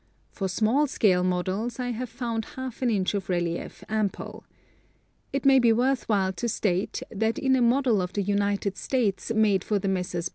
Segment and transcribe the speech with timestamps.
[0.31, 4.43] For small scale models I have found half an inch of relief ample.
[5.31, 9.31] It may be worth while to state that in a model of the United States
[9.31, 10.27] made for the Messrs.